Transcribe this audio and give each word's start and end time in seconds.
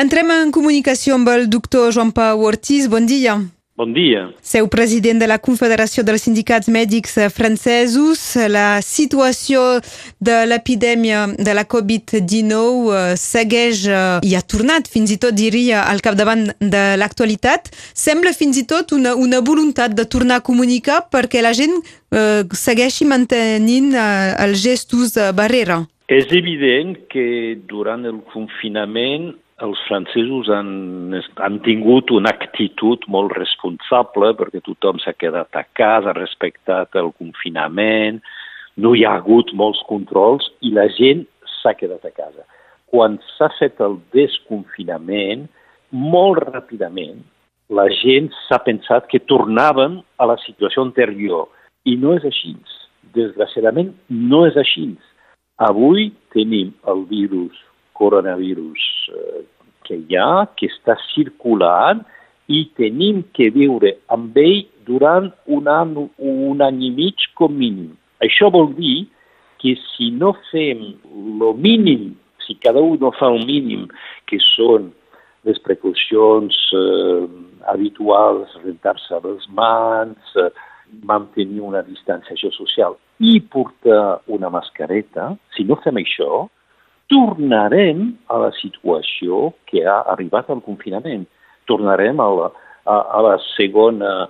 Entrem 0.00 0.30
en 0.32 0.48
comunicació 0.54 1.16
amb 1.18 1.28
el 1.28 1.48
doctor 1.52 1.90
Joan 1.92 2.12
Pau 2.16 2.46
Ortiz. 2.48 2.86
Bon 2.88 3.04
dia. 3.04 3.34
Bon 3.76 3.90
dia. 3.92 4.22
Seu 4.40 4.68
president 4.72 5.20
de 5.20 5.26
la 5.28 5.36
Confederació 5.40 6.04
dels 6.04 6.22
Sindicats 6.24 6.70
Mèdics 6.72 7.18
Francesos. 7.34 8.22
La 8.48 8.80
situació 8.84 9.80
de 10.20 10.38
l'epidèmia 10.48 11.26
de 11.36 11.56
la 11.56 11.66
Covid-19 11.68 12.54
eh, 12.54 13.02
segueix 13.20 13.82
eh, 13.88 14.00
i 14.24 14.32
ha 14.36 14.42
tornat, 14.44 14.88
fins 14.88 15.12
i 15.12 15.18
tot 15.20 15.36
diria, 15.36 15.82
al 15.88 16.00
capdavant 16.04 16.46
de 16.60 16.84
l'actualitat. 17.00 17.68
Sembla 17.92 18.32
fins 18.36 18.60
i 18.60 18.64
tot 18.68 18.96
una, 18.96 19.12
una 19.16 19.42
voluntat 19.44 19.96
de 19.96 20.08
tornar 20.08 20.40
a 20.40 20.46
comunicar 20.48 21.02
perquè 21.12 21.44
la 21.44 21.52
gent 21.56 21.76
eh, 21.76 22.48
segueixi 22.52 23.08
mantenint 23.08 23.92
eh, 23.92 24.32
els 24.46 24.64
gestos 24.64 25.16
de 25.16 25.28
barrera. 25.36 25.82
És 26.08 26.32
evident 26.32 26.96
que 27.12 27.54
durant 27.68 28.08
el 28.08 28.24
confinament 28.32 29.32
els 29.64 29.80
francesos 29.86 30.48
han, 30.52 31.14
han 31.36 31.58
tingut 31.64 32.10
una 32.16 32.32
actitud 32.32 33.04
molt 33.12 33.34
responsable 33.36 34.32
perquè 34.38 34.62
tothom 34.64 35.00
s'ha 35.02 35.14
quedat 35.18 35.56
a 35.56 35.64
casa, 35.76 36.10
ha 36.10 36.16
respectat 36.16 36.96
el 37.00 37.12
confinament, 37.18 38.20
no 38.80 38.94
hi 38.94 39.04
ha 39.04 39.16
hagut 39.18 39.52
molts 39.56 39.82
controls 39.88 40.48
i 40.64 40.72
la 40.76 40.86
gent 40.96 41.26
s'ha 41.60 41.74
quedat 41.76 42.06
a 42.08 42.14
casa. 42.14 42.46
Quan 42.90 43.18
s'ha 43.36 43.50
fet 43.58 43.82
el 43.84 43.98
desconfinament, 44.16 45.46
molt 45.90 46.40
ràpidament 46.48 47.20
la 47.70 47.86
gent 48.00 48.32
s'ha 48.48 48.58
pensat 48.66 49.06
que 49.10 49.22
tornaven 49.30 50.00
a 50.18 50.26
la 50.26 50.36
situació 50.42 50.82
anterior 50.82 51.46
i 51.86 51.96
no 51.96 52.16
és 52.18 52.26
així. 52.26 52.56
Desgraciadament 53.14 53.92
no 54.10 54.44
és 54.48 54.58
així. 54.58 54.88
Avui 55.62 56.10
tenim 56.34 56.72
el 56.90 57.04
virus 57.10 57.54
coronavirus 58.00 58.86
eh, 59.12 59.42
que 59.90 59.98
hi 59.98 60.16
ha, 60.16 60.46
que 60.54 60.70
està 60.70 60.94
circulant 61.10 62.04
i 62.50 62.62
tenim 62.78 63.24
que 63.34 63.50
viure 63.54 63.96
amb 64.14 64.38
ell 64.38 64.62
durant 64.86 65.28
un 65.50 65.66
any, 65.70 65.96
un 66.18 66.62
any 66.66 66.84
i 66.86 66.90
mig 66.94 67.26
com 67.38 67.58
mínim. 67.58 67.90
Això 68.22 68.50
vol 68.54 68.70
dir 68.78 69.08
que 69.60 69.74
si 69.82 70.10
no 70.14 70.32
fem 70.50 70.86
el 71.10 71.52
mínim, 71.58 72.14
si 72.46 72.56
cada 72.62 72.80
un 72.80 72.98
no 73.02 73.10
fa 73.18 73.28
un 73.34 73.44
mínim, 73.48 73.86
que 74.30 74.38
són 74.42 74.90
les 75.48 75.58
precaucions 75.64 76.56
eh, 76.76 77.26
habituals, 77.72 78.54
rentar-se 78.64 79.20
les 79.24 79.46
mans, 79.56 80.34
eh, 80.36 80.50
mantenir 81.06 81.62
una 81.62 81.82
distanciació 81.86 82.50
social 82.56 82.96
i 83.22 83.38
portar 83.52 84.20
una 84.32 84.50
mascareta, 84.50 85.30
si 85.54 85.64
no 85.68 85.78
fem 85.84 86.00
això, 86.00 86.48
tornarem 87.10 88.12
a 88.30 88.38
la 88.46 88.50
situació 88.60 89.50
que 89.70 89.84
ha 89.84 90.00
arribat 90.14 90.50
al 90.50 90.62
confinament. 90.64 91.26
Tornarem 91.68 92.20
a 92.22 92.28
la, 92.40 92.52
a, 92.86 93.00
a 93.18 93.24
la 93.30 93.40
segona... 93.54 94.28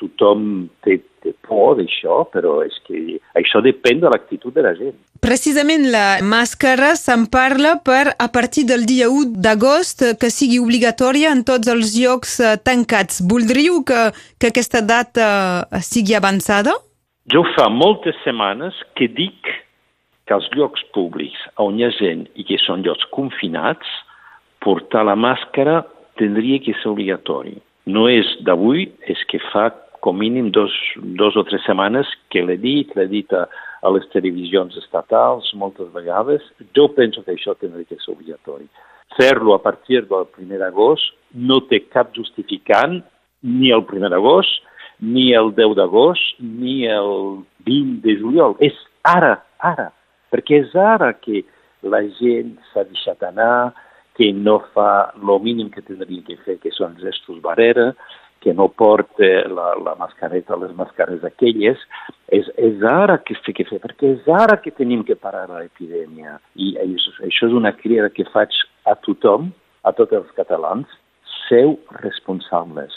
Tothom 0.00 0.70
té, 0.80 0.94
té 1.20 1.34
por 1.44 1.74
d'això, 1.76 2.22
però 2.32 2.62
és 2.64 2.72
que 2.86 3.18
això 3.36 3.60
depèn 3.60 3.98
de 4.00 4.08
l'actitud 4.08 4.54
de 4.56 4.62
la 4.64 4.70
gent. 4.78 4.94
Precisament 5.20 5.84
la 5.92 6.22
màscara 6.24 6.94
se'n 6.96 7.26
parla 7.28 7.74
per, 7.84 8.14
a 8.16 8.28
partir 8.32 8.64
del 8.70 8.86
dia 8.88 9.10
1 9.12 9.36
d'agost, 9.44 10.06
que 10.16 10.32
sigui 10.32 10.62
obligatòria 10.64 11.34
en 11.36 11.44
tots 11.44 11.68
els 11.68 11.92
llocs 11.92 12.38
eh, 12.40 12.54
tancats. 12.56 13.20
Voldríeu 13.28 13.82
que, 13.84 14.00
que 14.40 14.48
aquesta 14.48 14.80
data 14.80 15.28
eh, 15.68 15.84
sigui 15.84 16.16
avançada? 16.16 16.72
Jo 17.28 17.44
fa 17.52 17.68
moltes 17.68 18.16
setmanes 18.24 18.80
que 18.96 19.12
dic 19.12 19.52
que 20.26 20.34
els 20.34 20.48
llocs 20.58 20.82
públics 20.94 21.38
on 21.62 21.78
hi 21.78 21.86
ha 21.86 21.92
gent 21.94 22.26
i 22.34 22.44
que 22.46 22.58
són 22.62 22.82
llocs 22.86 23.06
confinats, 23.14 23.86
portar 24.62 25.04
la 25.06 25.14
màscara 25.14 25.84
tindria 26.18 26.58
que 26.64 26.74
ser 26.80 26.90
obligatori. 26.90 27.54
No 27.86 28.08
és 28.10 28.26
d'avui, 28.46 28.88
és 29.06 29.20
que 29.30 29.38
fa 29.52 29.68
com 30.02 30.18
mínim 30.18 30.50
dos, 30.54 30.74
dos 31.18 31.36
o 31.38 31.42
tres 31.46 31.64
setmanes 31.66 32.10
que 32.30 32.42
l'he 32.42 32.58
dit, 32.62 32.92
l'he 32.94 33.06
dit 33.10 33.32
a, 33.34 33.46
a 33.82 33.90
les 33.94 34.06
televisions 34.12 34.76
estatals 34.78 35.48
moltes 35.58 35.88
vegades. 35.94 36.44
Jo 36.78 36.88
penso 36.94 37.22
que 37.24 37.34
això 37.34 37.56
tindria 37.58 37.88
que 37.88 37.98
ser 38.02 38.14
obligatori. 38.14 38.66
Fer-lo 39.16 39.54
a 39.54 39.62
partir 39.62 40.02
del 40.06 40.26
1 40.38 40.60
d'agost 40.62 41.14
no 41.34 41.60
té 41.70 41.84
cap 41.90 42.10
justificant 42.14 43.00
ni 43.42 43.70
el 43.74 43.86
1 43.86 44.10
d'agost, 44.12 44.62
ni 45.02 45.30
el 45.38 45.52
10 45.54 45.76
d'agost, 45.78 46.38
ni 46.40 46.84
el 46.90 47.42
20 47.66 48.02
de 48.06 48.16
juliol. 48.20 48.56
És 48.62 48.74
ara, 49.06 49.36
ara 49.58 49.90
perquè 50.32 50.62
és 50.64 50.74
ara 50.76 51.12
que 51.20 51.44
la 51.86 52.02
gent 52.18 52.56
s'ha 52.72 52.86
deixat 52.88 53.22
anar, 53.28 53.72
que 54.16 54.32
no 54.32 54.60
fa 54.74 55.12
el 55.16 55.34
mínim 55.44 55.68
que 55.70 55.84
tindria 55.84 56.24
que 56.24 56.38
fer, 56.44 56.56
que 56.62 56.72
són 56.72 56.96
gestos 57.02 57.42
barrera, 57.44 57.90
que 58.40 58.54
no 58.54 58.68
porta 58.68 59.28
la, 59.50 59.74
la 59.82 59.94
mascareta, 59.98 60.56
les 60.60 60.72
mascares 60.76 61.24
aquelles, 61.24 61.80
és, 62.32 62.48
és 62.56 62.84
ara 62.86 63.18
que 63.18 63.36
té 63.44 63.54
que 63.56 63.66
fer, 63.68 63.80
perquè 63.82 64.12
és 64.14 64.28
ara 64.30 64.58
que 64.62 64.72
tenim 64.72 65.02
que 65.04 65.16
parar 65.18 65.48
l'epidèmia. 65.50 66.38
I 66.54 66.76
això, 66.82 67.16
això 67.26 67.50
és 67.50 67.56
una 67.56 67.74
crida 67.76 68.08
que 68.14 68.28
faig 68.32 68.54
a 68.86 68.96
tothom, 69.04 69.50
a 69.84 69.92
tots 69.96 70.16
els 70.16 70.30
catalans, 70.38 70.86
seu 71.48 71.76
responsables. 72.02 72.94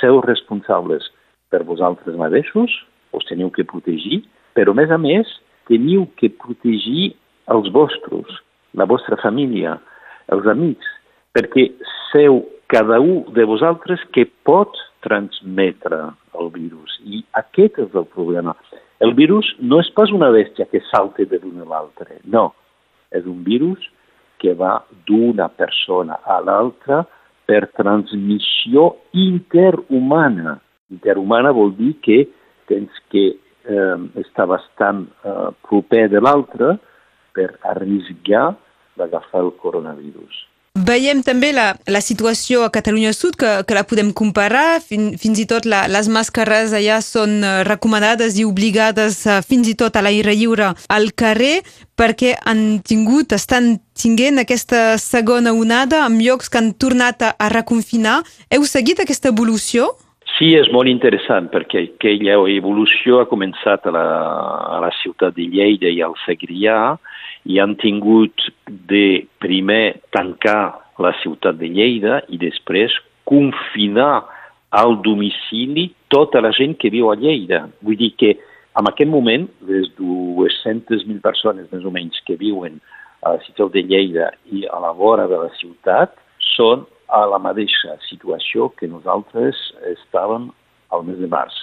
Seu 0.00 0.20
responsables 0.24 1.10
per 1.52 1.64
vosaltres 1.68 2.16
mateixos, 2.16 2.76
us 3.16 3.26
teniu 3.28 3.50
que 3.54 3.66
protegir, 3.66 4.22
però 4.54 4.72
a 4.72 4.78
més 4.78 4.92
a 4.92 4.98
més 5.00 5.32
teniu 5.70 6.06
que 6.18 6.32
protegir 6.42 7.12
els 7.50 7.70
vostres, 7.74 8.40
la 8.74 8.86
vostra 8.90 9.18
família, 9.22 9.76
els 10.30 10.46
amics, 10.50 10.86
perquè 11.34 11.70
seu 12.10 12.42
cada 12.70 13.00
un 13.02 13.24
de 13.34 13.44
vosaltres 13.46 14.02
que 14.14 14.28
pot 14.46 14.76
transmetre 15.02 15.98
el 16.38 16.50
virus. 16.54 16.94
I 17.02 17.24
aquest 17.38 17.80
és 17.82 17.94
el 17.98 18.06
problema. 18.14 18.54
El 19.02 19.14
virus 19.18 19.48
no 19.58 19.80
és 19.82 19.90
pas 19.96 20.12
una 20.14 20.30
bèstia 20.34 20.68
que 20.70 20.82
salta 20.90 21.26
de 21.26 21.40
l'un 21.42 21.64
a 21.64 21.68
l'altre, 21.70 22.20
no. 22.24 22.50
És 23.10 23.26
un 23.26 23.42
virus 23.46 23.82
que 24.40 24.54
va 24.54 24.78
d'una 25.08 25.48
persona 25.48 26.20
a 26.24 26.38
l'altra 26.44 27.02
per 27.48 27.64
transmissió 27.76 28.92
interhumana. 29.16 30.58
Interhumana 30.94 31.50
vol 31.56 31.74
dir 31.76 31.94
que 32.04 32.22
tens 32.70 33.02
que 33.10 33.32
eh, 33.64 33.96
està 34.22 34.46
bastant 34.48 35.06
eh, 35.24 35.50
proper 35.68 36.06
de 36.12 36.22
l'altre 36.22 36.76
per 37.36 37.50
arriscar 37.72 38.54
d'agafar 38.98 39.44
el 39.44 39.52
coronavirus. 39.62 40.46
Veiem 40.78 41.18
també 41.26 41.48
la, 41.50 41.72
la 41.90 41.98
situació 41.98 42.62
a 42.62 42.70
Catalunya 42.70 43.10
Sud, 43.12 43.34
que, 43.34 43.48
que 43.66 43.74
la 43.74 43.82
podem 43.82 44.12
comparar, 44.14 44.78
fin, 44.78 45.08
fins 45.18 45.40
i 45.42 45.46
tot 45.50 45.66
la, 45.66 45.80
les 45.90 46.06
màscares 46.06 46.70
allà 46.78 47.00
són 47.02 47.40
eh, 47.42 47.50
recomanades 47.66 48.38
i 48.38 48.46
obligades 48.46 49.18
eh, 49.26 49.40
fins 49.42 49.66
i 49.66 49.74
tot 49.74 49.98
a 49.98 50.02
l'aire 50.06 50.36
lliure 50.38 50.70
al 50.86 51.10
carrer, 51.18 51.64
perquè 51.98 52.36
han 52.46 52.78
tingut, 52.86 53.34
estan 53.34 53.80
tinguent 53.98 54.38
aquesta 54.44 54.94
segona 55.02 55.52
onada 55.58 56.04
amb 56.04 56.22
llocs 56.22 56.48
que 56.48 56.62
han 56.62 56.70
tornat 56.78 57.26
a, 57.26 57.34
a 57.34 57.50
reconfinar. 57.50 58.20
Heu 58.54 58.62
seguit 58.62 59.02
aquesta 59.02 59.34
evolució? 59.34 59.90
Sí, 60.36 60.52
és 60.56 60.70
molt 60.72 60.88
interessant 60.88 61.50
perquè 61.52 61.84
aquella 61.84 62.38
evolució 62.52 63.20
ha 63.20 63.28
començat 63.28 63.86
a 63.88 63.92
la, 63.94 64.90
ciutat 65.02 65.36
de 65.36 65.46
Lleida 65.52 65.90
i 65.92 66.00
al 66.04 66.16
Segrià 66.24 66.96
i 67.48 67.60
han 67.60 67.76
tingut 67.80 68.48
de 68.66 69.24
primer 69.40 70.00
tancar 70.12 70.76
la 71.00 71.12
ciutat 71.22 71.56
de 71.60 71.70
Lleida 71.72 72.20
i 72.28 72.38
després 72.40 72.92
confinar 73.28 74.26
al 74.70 74.96
domicili 75.02 75.88
tota 76.12 76.42
la 76.44 76.52
gent 76.56 76.76
que 76.78 76.90
viu 76.92 77.10
a 77.10 77.16
Lleida. 77.18 77.64
Vull 77.82 77.98
dir 77.98 78.12
que 78.20 78.34
en 78.78 78.88
aquest 78.88 79.10
moment 79.10 79.48
les 79.68 79.88
200.000 79.98 81.20
persones 81.24 81.68
més 81.72 81.84
o 81.84 81.92
menys 81.94 82.20
que 82.26 82.38
viuen 82.38 82.78
a 83.22 83.34
la 83.34 83.44
ciutat 83.44 83.72
de 83.74 83.84
Lleida 83.84 84.30
i 84.52 84.64
a 84.66 84.80
la 84.82 84.92
vora 84.96 85.26
de 85.28 85.40
la 85.40 85.50
ciutat 85.58 86.14
són 86.54 86.86
a 87.10 87.24
la 87.26 87.40
mateixa 87.42 87.96
situació 88.08 88.70
que 88.78 88.88
nosaltres 88.88 89.58
estàvem 89.92 90.48
al 90.94 91.04
mes 91.06 91.18
de 91.20 91.28
març. 91.30 91.56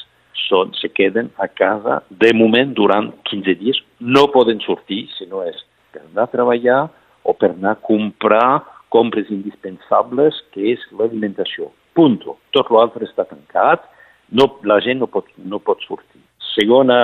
Són, 0.47 0.71
se 0.77 0.89
queden 0.93 1.31
a 1.41 1.47
casa 1.49 2.01
de 2.23 2.31
moment 2.37 2.73
durant 2.77 3.09
15 3.31 3.57
dies. 3.59 3.79
No 3.99 4.27
poden 4.33 4.61
sortir 4.63 5.07
si 5.15 5.25
no 5.31 5.41
és 5.47 5.57
per 5.91 6.03
anar 6.03 6.27
a 6.27 6.33
treballar 6.33 6.81
o 7.27 7.33
per 7.33 7.51
anar 7.55 7.75
a 7.75 7.83
comprar 7.83 8.61
compres 8.93 9.31
indispensables, 9.33 10.37
que 10.53 10.71
és 10.73 10.83
l'alimentació. 10.95 11.71
Punto. 11.97 12.37
Tot 12.55 12.69
l'altre 12.71 13.07
està 13.07 13.25
tancat, 13.27 13.83
no, 14.31 14.47
la 14.67 14.79
gent 14.83 15.01
no 15.01 15.09
pot, 15.11 15.27
no 15.37 15.59
pot 15.59 15.81
sortir. 15.87 16.21
Segona 16.53 16.99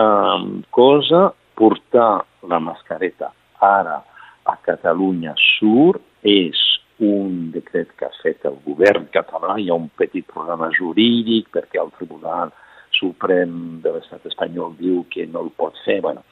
cosa, 0.72 1.32
portar 1.58 2.24
la 2.50 2.60
mascareta 2.60 3.32
ara 3.64 4.00
a 4.46 4.56
Catalunya 4.66 5.36
Sur 5.40 6.00
és 6.24 6.60
un 7.04 7.52
decret 7.54 7.92
que 7.98 8.08
ha 8.08 8.14
fet 8.22 8.46
el 8.50 8.58
govern 8.66 9.08
català, 9.14 9.58
hi 9.60 9.70
ha 9.70 9.78
un 9.78 9.90
petit 10.00 10.26
programa 10.30 10.72
jurídic 10.74 11.52
perquè 11.54 11.82
el 11.82 11.92
Tribunal 11.98 12.54
Suprem 12.94 13.82
de 13.84 13.92
l'Estat 13.96 14.26
espanyol 14.30 14.76
diu 14.80 15.04
que 15.12 15.26
no 15.28 15.44
el 15.46 15.52
pot 15.58 15.78
fer, 15.86 16.00
bueno. 16.02 16.24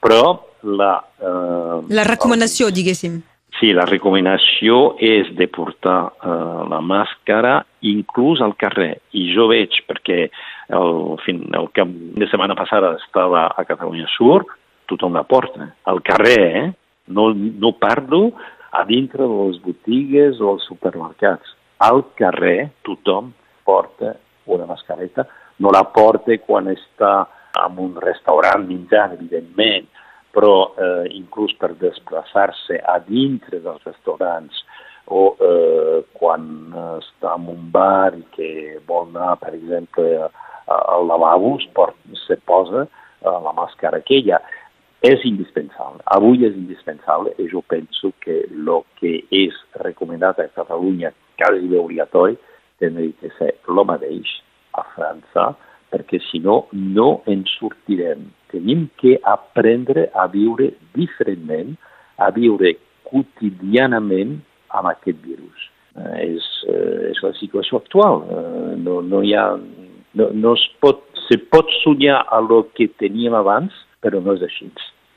però 0.00 0.22
la... 0.62 0.94
Eh, 1.20 1.76
la 1.96 2.04
recomanació, 2.08 2.68
el, 2.68 2.76
diguéssim. 2.76 3.20
Sí, 3.58 3.72
la 3.76 3.84
recomanació 3.88 4.94
és 5.02 5.28
de 5.36 5.48
portar 5.50 5.98
uh, 6.08 6.62
la 6.70 6.78
màscara 6.80 7.58
inclús 7.84 8.40
al 8.44 8.54
carrer. 8.60 8.94
I 9.12 9.26
jo 9.34 9.48
veig, 9.50 9.74
perquè 9.88 10.22
el, 10.30 10.94
fin, 11.26 11.42
el 11.56 11.68
cap 11.76 11.90
de 11.90 12.28
setmana 12.30 12.56
passada 12.56 12.94
estava 13.00 13.48
a 13.50 13.64
Catalunya 13.68 14.08
Sur, 14.14 14.46
tothom 14.88 15.18
la 15.18 15.26
porta. 15.28 15.72
Al 15.90 16.00
carrer, 16.06 16.40
eh? 16.62 16.64
No, 17.10 17.32
no 17.34 17.74
parlo 17.76 18.30
a 18.70 18.84
dintre 18.86 19.26
de 19.26 19.36
les 19.48 19.60
botigues 19.62 20.40
o 20.40 20.54
els 20.54 20.66
supermercats. 20.70 21.56
Al 21.80 22.04
carrer 22.18 22.70
tothom 22.86 23.32
porta 23.64 24.14
una 24.46 24.66
mascareta. 24.66 25.26
No 25.60 25.72
la 25.74 25.84
porta 25.92 26.36
quan 26.46 26.70
està 26.72 27.26
en 27.60 27.78
un 27.82 27.96
restaurant 28.00 28.62
menjant, 28.66 29.16
evidentment, 29.16 29.88
però 30.30 30.54
eh, 30.78 31.08
inclús 31.18 31.52
per 31.58 31.74
desplaçar-se 31.80 32.78
a 32.78 32.98
dintre 33.02 33.58
dels 33.64 33.82
restaurants 33.86 34.62
o 35.10 35.24
eh, 35.34 35.98
quan 36.14 36.44
està 37.00 37.34
en 37.34 37.48
un 37.50 37.66
bar 37.74 38.14
i 38.14 38.22
que 38.36 38.50
vol 38.86 39.08
anar, 39.10 39.34
per 39.42 39.56
exemple, 39.56 40.30
al 40.70 41.08
lavabo, 41.08 41.56
se 41.58 42.36
posa 42.46 42.84
eh, 42.86 43.26
la 43.26 43.52
màscara 43.56 43.98
aquella. 43.98 44.38
És 45.00 45.22
indispensable. 45.24 46.02
Avui 46.12 46.44
és 46.44 46.56
indispensable 46.56 47.32
i 47.40 47.48
jo 47.48 47.62
penso 47.64 48.12
que 48.20 48.42
el 48.44 48.68
que 49.00 49.14
és 49.32 49.56
recomanat 49.80 50.38
a 50.38 50.48
Catalunya 50.52 51.14
quasi 51.40 51.72
obligatori 51.76 52.36
tindria 52.80 53.16
que 53.20 53.30
ser 53.38 53.54
el 53.68 53.80
mateix 53.88 54.28
a 54.76 54.84
França, 54.94 55.54
perquè 55.90 56.20
si 56.28 56.40
no, 56.44 56.66
no 56.72 57.22
ens 57.30 57.50
sortirem. 57.58 58.28
Tenim 58.52 58.88
que 59.00 59.16
aprendre 59.24 60.08
a 60.14 60.26
viure 60.30 60.70
diferentment, 60.94 61.74
a 62.20 62.30
viure 62.36 62.76
quotidianament 63.08 64.38
amb 64.76 64.92
aquest 64.92 65.20
virus. 65.24 65.68
Eh, 65.96 66.36
és, 66.36 66.48
eh, 66.68 67.10
és 67.10 67.22
la 67.24 67.32
situació 67.40 67.80
actual. 67.80 68.22
Eh, 68.28 68.74
no, 68.84 69.00
no 69.02 69.22
hi 69.24 69.34
ha, 69.34 69.46
no, 70.14 70.30
no 70.32 70.54
es 70.54 70.66
pot, 70.84 71.02
se 71.26 71.40
pot 71.50 71.72
somiar 71.80 72.20
a 72.28 72.40
lo 72.44 72.66
que 72.76 72.88
teníem 73.00 73.34
abans, 73.34 73.74
però 74.04 74.22
no 74.24 74.36
és 74.36 74.46
així. 74.46 74.70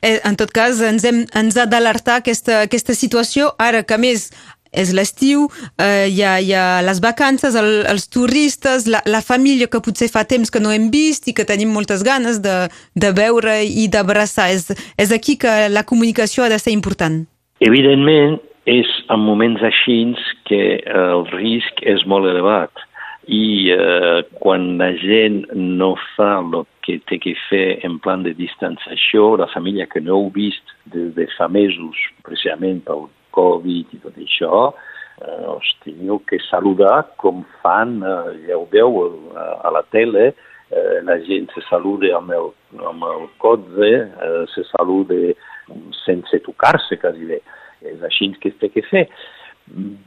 Eh, 0.04 0.18
en 0.28 0.36
tot 0.36 0.52
cas, 0.52 0.80
ens, 0.84 1.04
hem, 1.08 1.24
ens 1.32 1.56
ha 1.56 1.64
d'alertar 1.70 2.20
aquesta, 2.20 2.60
aquesta 2.66 2.96
situació, 2.96 3.54
ara 3.58 3.82
que 3.88 3.96
més 4.00 4.28
és 4.74 4.90
l'estiu, 4.92 5.46
eh, 5.78 6.10
hi, 6.10 6.20
ha, 6.26 6.34
hi 6.42 6.50
ha 6.52 6.82
les 6.84 7.00
vacances, 7.00 7.54
el, 7.54 7.84
els 7.88 8.08
turistes, 8.10 8.88
la, 8.90 9.00
la 9.06 9.22
família 9.22 9.70
que 9.70 9.80
potser 9.80 10.10
fa 10.10 10.24
temps 10.28 10.50
que 10.50 10.60
no 10.60 10.72
hem 10.74 10.88
vist 10.90 11.28
i 11.30 11.34
que 11.36 11.46
tenim 11.46 11.70
moltes 11.72 12.02
ganes 12.04 12.40
de, 12.42 12.56
de 12.98 13.12
veure 13.14 13.60
i 13.64 13.86
d'abraçar. 13.88 14.50
És, 14.52 14.66
és 14.98 15.14
aquí 15.14 15.38
que 15.40 15.68
la 15.70 15.86
comunicació 15.86 16.44
ha 16.44 16.50
de 16.52 16.58
ser 16.58 16.74
important. 16.74 17.22
Evidentment, 17.64 18.40
és 18.66 18.88
en 19.12 19.20
moments 19.22 19.62
així 19.62 20.00
que 20.48 20.60
el 20.88 21.24
risc 21.30 21.84
és 21.86 22.04
molt 22.08 22.26
elevat 22.28 22.84
i 23.26 23.70
eh, 23.72 24.22
quan 24.40 24.76
la 24.78 24.90
gent 25.00 25.44
no 25.54 25.94
fa 26.14 26.38
el 26.40 26.64
que 26.84 26.98
té 27.08 27.18
que 27.22 27.34
fer 27.48 27.80
en 27.86 27.98
plan 28.04 28.24
de 28.24 28.34
distanciació, 28.36 29.36
la 29.40 29.48
família 29.52 29.86
que 29.88 30.02
no 30.04 30.18
heu 30.18 30.30
vist 30.34 30.74
des 30.92 31.12
de 31.16 31.26
fa 31.36 31.48
mesos, 31.48 31.96
precisament 32.26 32.82
pel 32.84 33.06
Covid 33.34 33.94
i 33.96 34.00
tot 34.02 34.18
això, 34.20 34.66
eh, 35.22 35.46
us 35.54 35.70
teniu 35.84 36.20
que 36.28 36.40
saludar 36.50 37.04
com 37.22 37.44
fan, 37.62 38.00
eh, 38.02 38.34
ja 38.48 38.58
ho 38.58 38.66
veu 38.72 39.00
a, 39.04 39.46
a 39.68 39.74
la 39.78 39.84
tele, 39.94 40.32
eh, 40.70 41.00
la 41.08 41.18
gent 41.24 41.50
se 41.54 41.64
saluda 41.68 42.16
amb 42.18 42.32
el, 42.36 42.50
amb 42.90 43.08
el 43.08 43.28
cotze, 43.42 43.92
eh, 44.04 44.44
se 44.54 44.66
saluda 44.74 45.34
sense 46.04 46.40
tocar-se, 46.44 46.98
quasi 47.00 47.24
bé. 47.28 47.40
És 47.84 48.02
així 48.04 48.30
que 48.40 48.50
es 48.52 48.58
té 48.60 48.70
que 48.72 48.84
fer. 48.88 49.06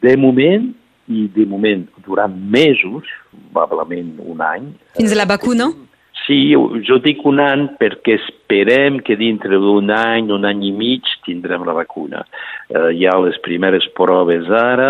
De 0.03 0.13
moment, 0.17 0.71
i 1.07 1.27
de 1.33 1.45
moment 1.47 1.85
durant 2.05 2.33
mesos, 2.33 3.07
probablement 3.53 4.17
un 4.23 4.41
any... 4.43 4.71
Fins 4.97 5.13
a 5.13 5.19
la 5.19 5.29
vacuna? 5.29 5.71
Eh, 5.71 5.87
Sí, 6.27 6.51
jo 6.83 6.97
dic 6.99 7.21
un 7.29 7.39
any 7.39 7.61
perquè 7.79 8.17
esperem 8.17 8.97
que 9.05 9.15
dintre 9.15 9.55
d'un 9.63 9.87
any, 9.95 10.27
un 10.35 10.43
any 10.49 10.65
i 10.67 10.71
mig, 10.75 11.07
tindrem 11.23 11.63
la 11.63 11.75
vacuna. 11.77 12.25
Eh, 12.67 12.89
hi 12.97 13.05
ha 13.07 13.13
les 13.23 13.37
primeres 13.45 13.87
proves 13.95 14.49
ara, 14.51 14.89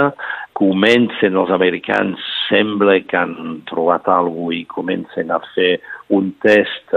comencen 0.57 1.37
els 1.37 1.53
americans, 1.53 2.23
sembla 2.47 2.97
que 3.05 3.19
han 3.19 3.61
trobat 3.69 4.09
alguna 4.09 4.47
cosa 4.47 4.57
i 4.57 4.65
comencen 4.71 5.29
a 5.29 5.37
fer 5.53 5.75
un 6.17 6.31
test 6.41 6.95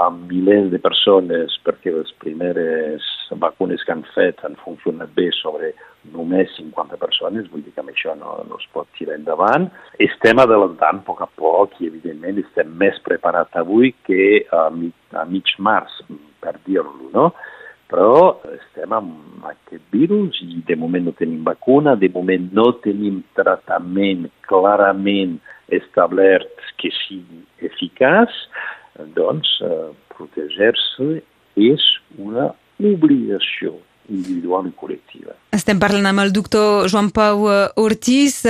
amb 0.00 0.32
milers 0.32 0.70
de 0.72 0.80
persones 0.80 1.58
perquè 1.66 1.92
les 1.92 2.10
primeres 2.24 3.04
vacunes 3.40 3.82
que 3.84 3.92
han 3.92 4.04
fet 4.14 4.42
han 4.44 4.56
funcionat 4.62 5.12
bé 5.16 5.30
sobre 5.36 5.72
només 6.12 6.52
50 6.58 6.98
persones, 7.00 7.48
vull 7.50 7.64
dir 7.64 7.72
que 7.72 7.82
amb 7.82 7.92
això 7.92 8.14
no, 8.18 8.36
no 8.48 8.58
es 8.60 8.66
pot 8.74 8.88
tirar 8.98 9.16
endavant. 9.18 9.70
Estem 10.02 10.40
adelantant 10.42 11.00
a 11.00 11.06
poc 11.06 11.24
a 11.24 11.28
poc 11.40 11.78
i 11.80 11.88
evidentment 11.88 12.42
estem 12.42 12.74
més 12.80 12.98
preparats 13.06 13.56
avui 13.60 13.94
que 14.06 14.44
a, 14.52 14.68
mi, 14.74 14.92
a 15.16 15.24
mig 15.28 15.54
març, 15.58 16.02
per 16.44 16.56
dir-lo, 16.66 17.10
no? 17.14 17.30
Però 17.90 18.40
estem 18.50 18.92
amb 18.96 19.44
aquest 19.48 19.84
virus 19.92 20.40
i 20.42 20.62
de 20.66 20.76
moment 20.80 21.04
no 21.08 21.16
tenim 21.16 21.44
vacuna, 21.46 21.94
de 22.00 22.10
moment 22.12 22.48
no 22.56 22.70
tenim 22.84 23.22
tractament 23.38 24.26
clarament 24.48 25.38
establert 25.72 26.64
que 26.80 26.90
sigui 27.04 27.44
eficaç, 27.64 28.32
doncs 29.16 29.48
eh, 29.64 29.92
protegir-se 30.14 31.22
és 31.60 31.86
una 32.18 32.50
obligació 32.82 33.76
individual 34.10 34.66
i 34.68 34.72
col·lectiva. 34.76 35.34
Estem 35.54 35.78
parlant 35.80 36.04
amb 36.08 36.20
el 36.24 36.32
doctor 36.34 36.88
Joan 36.90 37.08
Pau 37.14 37.46
eh, 37.48 37.68
Ortiz. 37.80 38.40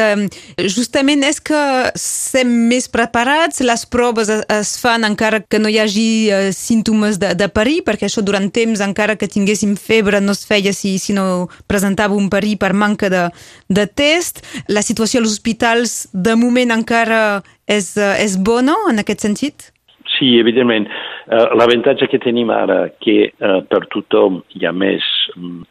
Justament 0.75 1.23
és 1.27 1.39
que 1.45 1.61
sem 2.01 2.49
més 2.71 2.89
preparats, 2.91 3.63
les 3.63 3.85
proves 3.87 4.31
es 4.33 4.73
fan 4.81 5.07
encara 5.07 5.43
que 5.43 5.61
no 5.63 5.71
hi 5.71 5.79
hagi 5.83 6.07
eh, 6.33 6.49
símptomes 6.57 7.21
de, 7.23 7.35
de 7.39 7.49
perir, 7.53 7.83
perquè 7.87 8.09
això 8.09 8.25
durant 8.25 8.49
temps, 8.51 8.83
encara 8.85 9.19
que 9.21 9.31
tinguéssim 9.31 9.77
febre, 9.79 10.23
no 10.25 10.35
es 10.35 10.45
feia 10.49 10.75
si, 10.75 10.97
si 10.99 11.15
no 11.17 11.47
presentava 11.71 12.19
un 12.19 12.31
perir 12.33 12.57
per 12.63 12.73
manca 12.75 13.13
de, 13.13 13.29
de 13.69 13.87
test. 13.87 14.43
La 14.69 14.83
situació 14.83 15.23
als 15.23 15.37
hospitals, 15.37 16.09
de 16.13 16.35
moment, 16.41 16.75
encara 16.75 17.45
és, 17.71 17.95
és 17.95 18.37
bona 18.41 18.75
en 18.91 19.05
aquest 19.05 19.29
sentit? 19.29 19.71
Sí, 20.19 20.39
evidentment. 20.39 20.87
Uh, 21.27 21.55
L'avantatge 21.59 22.07
que 22.11 22.21
tenim 22.23 22.51
ara 22.55 22.85
que 23.03 23.33
uh, 23.33 23.63
per 23.67 23.81
tothom 23.91 24.43
hi 24.55 24.67
ha 24.67 24.71
més 24.77 25.07
um, 25.35 25.65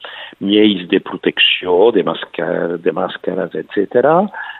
lleis 0.44 0.84
de 0.92 1.00
protecció, 1.06 1.92
de, 1.96 2.04
màscar, 2.04 2.80
de 2.84 2.94
màscares, 2.96 3.56
etc. 3.62 4.04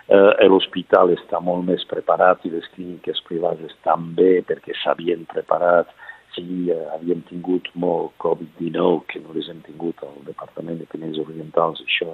Uh, 0.08 0.32
L'hospital 0.48 1.12
està 1.18 1.42
molt 1.44 1.68
més 1.68 1.84
preparat 1.90 2.46
i 2.48 2.54
les 2.54 2.70
clíniques 2.78 3.20
privades 3.28 3.74
estan 3.74 4.14
bé 4.16 4.38
perquè 4.48 4.78
s'havien 4.84 5.28
preparat 5.34 5.92
si 6.34 6.72
havíem 6.96 7.22
tingut 7.30 7.68
molt 7.78 8.16
Covid-19, 8.24 9.04
que 9.10 9.20
no 9.22 9.36
les 9.36 9.50
hem 9.52 9.60
tingut 9.68 10.00
al 10.02 10.16
Departament 10.26 10.80
de 10.80 10.88
Pinells 10.90 11.20
Orientals, 11.22 11.84
això 11.86 12.10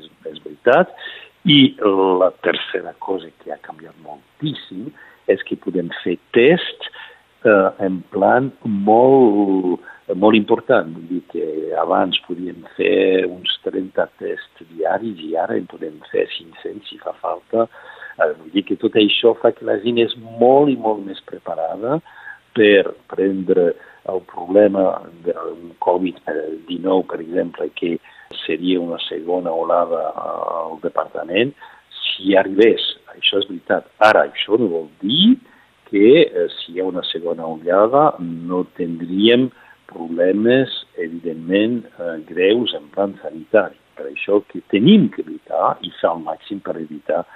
és, 0.00 0.08
és 0.32 0.40
veritat. 0.42 0.90
I 1.46 1.74
la 1.82 2.30
tercera 2.42 2.94
cosa 3.02 3.30
que 3.42 3.54
ha 3.54 3.60
canviat 3.62 3.94
moltíssim 4.02 4.90
és 5.34 5.42
que 5.48 5.58
podem 5.60 5.90
fer 6.02 6.18
tests 6.36 6.90
eh, 7.44 7.70
en 7.86 8.00
plan 8.14 8.50
molt, 8.64 9.82
molt 10.14 10.38
important. 10.38 10.92
Vull 10.96 11.08
dir 11.10 11.22
que 11.32 11.46
abans 11.82 12.18
podíem 12.26 12.64
fer 12.76 13.26
uns 13.28 13.54
30 13.66 14.08
tests 14.22 14.66
diaris 14.74 15.20
i 15.26 15.34
ara 15.40 15.58
en 15.58 15.68
podem 15.70 15.98
fer 16.12 16.26
500 16.36 16.90
si 16.90 17.00
fa 17.02 17.14
falta. 17.22 17.68
Eh, 18.18 18.32
vull 18.38 18.52
dir 18.56 18.66
que 18.68 18.80
tot 18.80 18.98
això 19.00 19.34
fa 19.40 19.54
que 19.56 19.68
la 19.68 19.78
gent 19.84 20.02
és 20.02 20.16
molt 20.40 20.72
i 20.72 20.76
molt 20.76 21.04
més 21.06 21.22
preparada 21.28 22.00
per 22.56 22.92
prendre 23.08 23.72
el 24.10 24.20
problema 24.28 25.00
d'un 25.24 25.70
Covid-19, 25.80 27.04
per 27.08 27.20
exemple, 27.22 27.68
que 27.78 27.96
seria 28.44 28.80
una 28.80 28.98
segona 29.06 29.52
olada 29.52 30.08
al 30.18 30.80
departament, 30.82 31.54
si 32.02 32.34
arribés, 32.36 32.82
això 33.16 33.40
és 33.42 33.48
veritat. 33.48 33.88
Ara, 33.98 34.26
això 34.30 34.58
no 34.60 34.70
vol 34.72 34.88
dir 35.02 35.36
que 35.90 36.22
eh, 36.22 36.48
si 36.56 36.72
hi 36.72 36.80
ha 36.80 36.88
una 36.88 37.04
segona 37.10 37.46
onada 37.46 38.12
no 38.20 38.64
tindríem 38.78 39.50
problemes, 39.92 40.72
evidentment, 40.96 41.82
eh, 41.98 42.16
greus 42.28 42.72
en 42.78 42.88
plan 42.94 43.14
sanitari. 43.22 43.76
Per 43.96 44.08
això 44.08 44.40
que 44.48 44.62
tenim 44.72 45.10
que 45.12 45.20
evitar 45.20 45.76
i 45.84 45.92
fer 46.00 46.10
el 46.14 46.24
màxim 46.24 46.62
per 46.64 46.78
evitar 46.80 47.26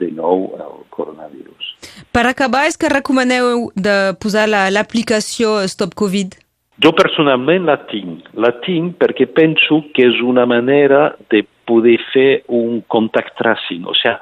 de 0.00 0.08
nou 0.12 0.48
el 0.56 0.80
coronavirus. 0.92 1.76
Per 2.12 2.24
acabar, 2.28 2.66
és 2.68 2.76
que 2.80 2.92
recomaneu 2.92 3.68
de 3.76 4.16
posar 4.20 4.48
l'aplicació 4.48 5.60
la, 5.60 5.68
Stop 5.72 5.96
Covid? 5.96 6.36
Jo 6.84 6.92
personalment 6.96 7.64
la 7.68 7.78
tinc. 7.88 8.26
La 8.36 8.52
tinc 8.64 8.98
perquè 9.00 9.28
penso 9.32 9.80
que 9.96 10.08
és 10.10 10.20
una 10.20 10.44
manera 10.48 11.14
de 11.32 11.42
poder 11.68 11.96
fer 12.12 12.42
un 12.52 12.82
contact 12.92 13.36
tracing, 13.40 13.86
o 13.88 13.94
sigui, 13.96 14.16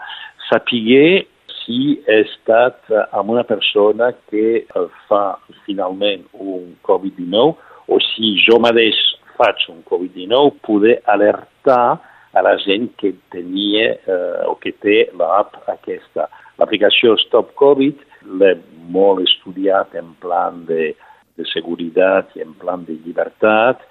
sapiguer 0.49 1.25
si 1.65 1.99
he 2.07 2.21
estat 2.27 2.91
amb 3.17 3.33
una 3.33 3.45
persona 3.49 4.11
que 4.31 4.65
fa 5.09 5.39
finalment 5.65 6.27
un 6.33 6.75
Covid-19 6.85 7.55
o 7.89 8.01
si 8.13 8.35
jo 8.45 8.59
mateix 8.61 8.99
faig 9.39 9.65
un 9.69 9.83
Covid-19, 9.89 10.61
poder 10.63 11.01
alertar 11.11 11.99
a 12.35 12.43
la 12.43 12.57
gent 12.59 12.91
que 12.99 13.15
tenia 13.31 13.95
eh, 13.95 14.43
o 14.51 14.57
que 14.59 14.75
té 14.83 15.09
l'app 15.19 15.57
aquesta. 15.71 16.29
L'aplicació 16.59 17.17
Stop 17.23 17.55
Covid 17.59 18.03
l'he 18.39 18.55
molt 18.95 19.25
estudiat 19.25 19.95
en 19.99 20.15
plan 20.23 20.65
de, 20.69 20.93
de 21.39 21.47
seguretat 21.53 22.35
i 22.39 22.45
en 22.45 22.55
plan 22.59 22.85
de 22.87 22.97
llibertat 23.05 23.83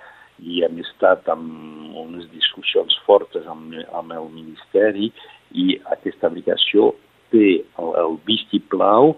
i 0.43 0.63
hem 0.65 0.79
estat 0.81 1.27
amb 1.31 1.95
unes 1.99 2.25
discussions 2.33 2.95
fortes 3.07 3.45
amb, 3.47 3.75
amb 3.95 4.15
el 4.15 4.27
Ministeri 4.33 5.11
i 5.53 5.77
aquesta 5.95 6.27
aplicació 6.27 6.91
té 7.33 7.61
el, 7.61 7.93
el 8.03 8.17
vistiplau 8.27 9.15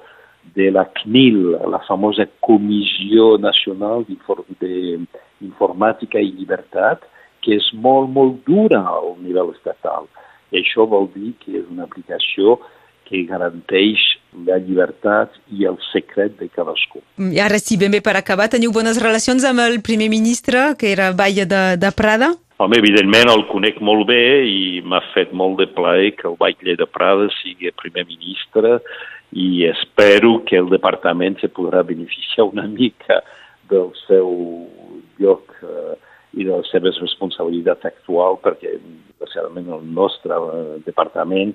de 0.56 0.70
la 0.72 0.86
CNIL, 1.00 1.58
la 1.72 1.82
famosa 1.88 2.27
Comissió 2.46 3.36
Nacional 3.42 4.06
d'Informàtica 4.08 6.22
i 6.22 6.32
Llibertat, 6.38 7.04
que 7.42 7.58
és 7.58 7.68
molt, 7.74 8.10
molt 8.13 8.46
dura 8.48 8.84
al 8.89 9.15
nivell 9.22 9.54
estatal. 9.56 10.08
I 10.54 10.62
això 10.62 10.86
vol 10.89 11.10
dir 11.13 11.34
que 11.42 11.58
és 11.60 11.65
una 11.72 11.86
aplicació 11.89 12.60
que 13.06 13.22
garanteix 13.30 14.01
la 14.46 14.58
llibertat 14.58 15.36
i 15.54 15.68
el 15.70 15.77
secret 15.92 16.39
de 16.39 16.50
cadascú. 16.51 17.01
I 17.22 17.39
ara 17.39 17.60
sí, 17.62 17.77
ben 17.77 17.94
bé 17.94 18.01
per 18.06 18.15
acabar, 18.18 18.50
teniu 18.51 18.74
bones 18.75 19.00
relacions 19.01 19.46
amb 19.46 19.62
el 19.65 19.80
primer 19.86 20.10
ministre, 20.10 20.74
que 20.80 20.92
era 20.92 21.12
Baia 21.13 21.46
de, 21.46 21.63
de 21.77 21.92
Prada? 21.96 22.34
Home, 22.58 22.78
evidentment 22.80 23.28
el 23.28 23.42
conec 23.50 23.82
molt 23.84 24.06
bé 24.08 24.46
i 24.48 24.60
m'ha 24.80 25.02
fet 25.12 25.34
molt 25.36 25.58
de 25.60 25.66
plaer 25.76 26.14
que 26.16 26.30
el 26.30 26.38
Batlle 26.40 26.78
de 26.80 26.86
Prada 26.88 27.26
sigui 27.42 27.68
primer 27.76 28.06
ministre 28.08 28.78
i 29.36 29.66
espero 29.68 30.38
que 30.48 30.56
el 30.62 30.70
departament 30.72 31.36
se 31.42 31.50
podrà 31.52 31.82
beneficiar 31.84 32.46
una 32.48 32.64
mica 32.64 33.20
del 33.68 33.92
seu 34.06 34.32
lloc 35.20 35.52
eh, 35.68 35.98
i 36.40 36.48
de 36.48 36.54
les 36.54 36.72
seves 36.72 37.02
responsabilitats 37.04 37.92
actuals 37.92 38.40
perquè, 38.48 38.78
especialment, 39.12 39.68
el 39.76 39.84
nostre 40.00 40.40
eh, 40.40 40.80
departament 40.88 41.52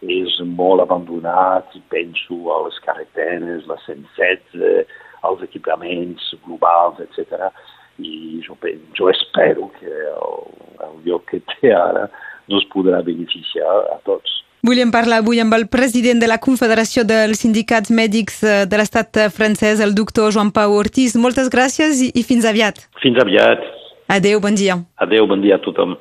és 0.00 0.40
molt 0.48 0.80
abandonat 0.80 1.76
i 1.76 1.84
penso 1.92 2.40
a 2.54 2.62
les 2.70 2.80
carreteres, 2.88 3.68
la 3.68 3.76
116, 3.84 4.88
als 5.28 5.44
equipaments 5.44 6.32
globals, 6.46 7.04
etc. 7.04 7.50
I 7.98 8.40
jo, 8.46 8.56
jo 8.96 9.10
espero 9.10 9.70
que 9.78 9.90
el, 9.90 10.42
el 10.86 10.98
lloc 11.06 11.30
que 11.30 11.40
té 11.54 11.72
ara 11.74 12.08
no 12.48 12.60
es 12.60 12.66
podrà 12.72 13.02
beneficiar 13.04 13.68
a 13.94 13.98
tots. 14.06 14.38
Volíem 14.66 14.90
parlar 14.90 15.20
avui 15.22 15.38
amb 15.38 15.54
el 15.54 15.68
president 15.70 16.18
de 16.18 16.26
la 16.26 16.40
Confederació 16.42 17.04
dels 17.06 17.44
Sindicats 17.44 17.92
Mèdics 17.94 18.42
eh, 18.42 18.54
de 18.66 18.80
l'estat 18.80 19.20
francès, 19.34 19.82
el 19.84 19.94
doctor 19.94 20.32
Joan 20.34 20.50
Pau 20.54 20.74
Ortiz. 20.74 21.14
Moltes 21.14 21.50
gràcies 21.52 22.02
i, 22.02 22.10
i 22.18 22.26
fins 22.26 22.48
aviat. 22.48 22.82
Fins 23.02 23.20
aviat. 23.22 23.62
Adeu, 24.10 24.40
bon 24.42 24.56
dia. 24.58 24.80
Adeu, 25.04 25.28
bon 25.30 25.44
dia 25.44 25.60
a 25.60 25.62
tothom. 25.62 25.94